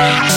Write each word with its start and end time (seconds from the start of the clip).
Bye. 0.00 0.29